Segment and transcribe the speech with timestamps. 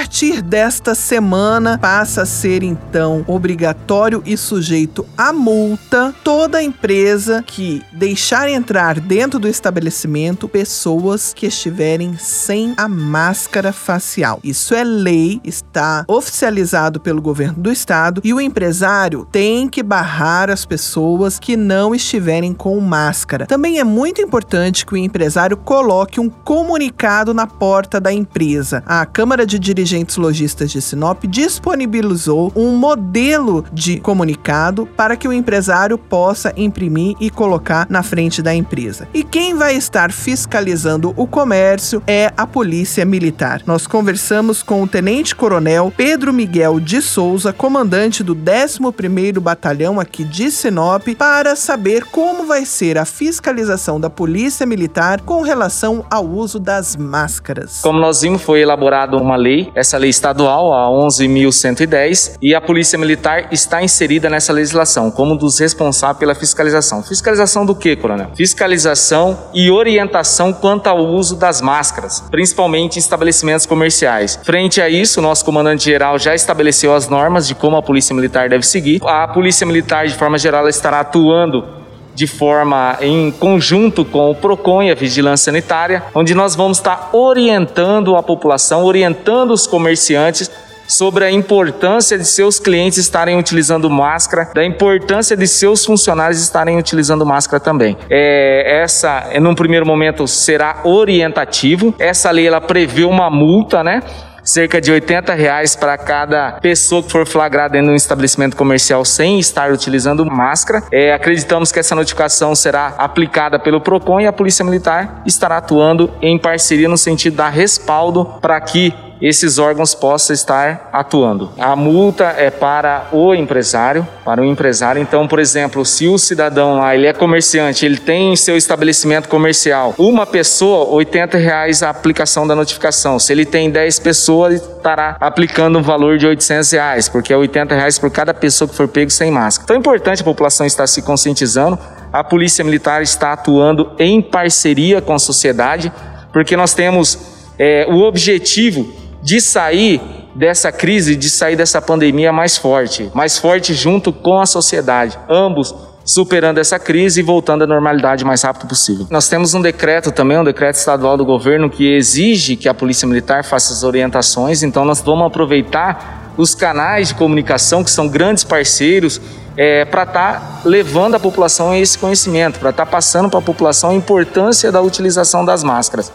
[0.00, 7.82] Partir desta semana, passa a ser então obrigatório e sujeito a multa toda empresa que
[7.92, 14.40] deixar entrar dentro do estabelecimento pessoas que estiverem sem a máscara facial.
[14.42, 20.48] Isso é lei, está oficializado pelo governo do estado e o empresário tem que barrar
[20.48, 23.44] as pessoas que não estiverem com máscara.
[23.44, 28.82] Também é muito importante que o empresário coloque um comunicado na porta da empresa.
[28.86, 35.32] A Câmara de dirigentes lojistas de Sinop disponibilizou um modelo de comunicado para que o
[35.32, 39.08] empresário possa imprimir e colocar na frente da empresa.
[39.12, 43.62] E quem vai estar fiscalizando o comércio é a Polícia Militar.
[43.66, 50.24] Nós conversamos com o Tenente Coronel Pedro Miguel de Souza, comandante do 11º Batalhão aqui
[50.24, 56.26] de Sinop, para saber como vai ser a fiscalização da Polícia Militar com relação ao
[56.26, 57.80] uso das máscaras.
[57.82, 62.98] Como nós vimos, foi elaborada uma lei, essa lei estadual, a 11.110, e a Polícia
[62.98, 67.02] Militar está inserida nessa legislação como um dos responsáveis pela fiscalização.
[67.02, 68.30] Fiscalização do que, coronel?
[68.34, 74.38] Fiscalização e orientação quanto ao uso das máscaras, principalmente em estabelecimentos comerciais.
[74.44, 78.66] Frente a isso, nosso comandante-geral já estabeleceu as normas de como a Polícia Militar deve
[78.66, 79.00] seguir.
[79.04, 81.80] A Polícia Militar, de forma geral, estará atuando
[82.20, 87.08] de forma em conjunto com o PROCON e a Vigilância Sanitária, onde nós vamos estar
[87.14, 90.50] orientando a população, orientando os comerciantes
[90.86, 96.76] sobre a importância de seus clientes estarem utilizando máscara, da importância de seus funcionários estarem
[96.76, 97.96] utilizando máscara também.
[98.10, 101.94] É, essa, num primeiro momento, será orientativo.
[101.98, 104.02] Essa lei ela prevê uma multa, né?
[104.50, 109.38] Cerca de 80 reais para cada pessoa que for flagrada em um estabelecimento comercial sem
[109.38, 110.82] estar utilizando máscara.
[110.90, 116.10] É, acreditamos que essa notificação será aplicada pelo PROCON e a Polícia Militar estará atuando
[116.20, 121.50] em parceria no sentido da respaldo para que esses órgãos possam estar atuando.
[121.58, 125.00] A multa é para o empresário, para o empresário.
[125.00, 129.28] Então, por exemplo, se o cidadão lá ele é comerciante, ele tem em seu estabelecimento
[129.28, 133.18] comercial uma pessoa, 80 reais a aplicação da notificação.
[133.18, 137.74] Se ele tem 10 pessoas, estará aplicando um valor de 800 reais, porque é 80
[137.74, 139.64] reais por cada pessoa que for pego sem máscara.
[139.64, 141.78] Então é importante a população estar se conscientizando.
[142.12, 145.92] A Polícia Militar está atuando em parceria com a sociedade,
[146.32, 147.18] porque nós temos
[147.58, 150.00] é, o objetivo de sair
[150.34, 155.74] dessa crise, de sair dessa pandemia mais forte, mais forte junto com a sociedade, ambos
[156.04, 159.06] superando essa crise e voltando à normalidade o mais rápido possível.
[159.10, 163.06] Nós temos um decreto também, um decreto estadual do governo que exige que a Polícia
[163.06, 168.44] Militar faça as orientações, então nós vamos aproveitar os canais de comunicação que são grandes
[168.44, 169.20] parceiros
[169.56, 173.38] é, para estar tá levando a população a esse conhecimento, para estar tá passando para
[173.38, 176.10] a população a importância da utilização das máscaras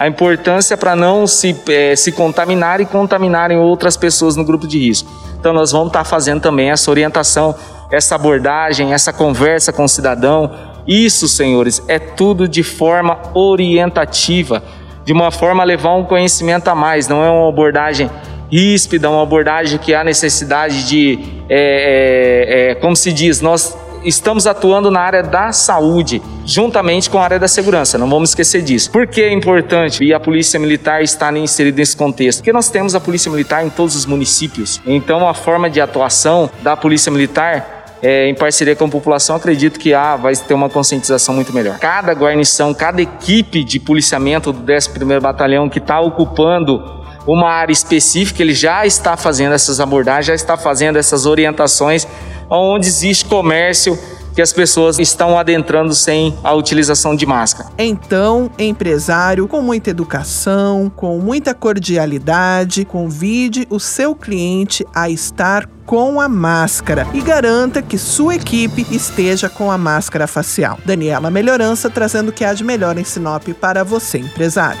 [0.00, 4.78] a importância para não se, é, se contaminar e contaminarem outras pessoas no grupo de
[4.78, 5.10] risco.
[5.38, 7.54] Então, nós vamos estar tá fazendo também essa orientação,
[7.90, 10.52] essa abordagem, essa conversa com o cidadão.
[10.86, 14.62] Isso, senhores, é tudo de forma orientativa,
[15.04, 18.10] de uma forma a levar um conhecimento a mais, não é uma abordagem
[18.50, 24.46] ríspida, uma abordagem que há necessidade de, é, é, é como se diz, nós estamos
[24.46, 28.90] atuando na área da saúde, juntamente com a área da segurança, não vamos esquecer disso.
[28.90, 32.38] Por que é importante e a Polícia Militar estar inserida nesse contexto?
[32.38, 36.50] Porque nós temos a Polícia Militar em todos os municípios, então a forma de atuação
[36.62, 40.70] da Polícia Militar é, em parceria com a população, acredito que ah, vai ter uma
[40.70, 41.78] conscientização muito melhor.
[41.78, 48.42] Cada guarnição, cada equipe de policiamento do 11º Batalhão que está ocupando uma área específica,
[48.42, 52.06] ele já está fazendo essas abordagens, já está fazendo essas orientações
[52.50, 53.98] onde existe comércio
[54.34, 57.68] que as pessoas estão adentrando sem a utilização de máscara.
[57.78, 66.20] Então, empresário, com muita educação, com muita cordialidade, convide o seu cliente a estar com
[66.20, 70.78] a máscara e garanta que sua equipe esteja com a máscara facial.
[70.84, 74.80] Daniela Melhorança trazendo o que há de melhor em Sinop para você, empresário.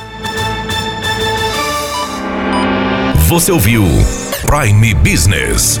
[3.28, 3.84] Você ouviu
[4.46, 5.80] Prime Business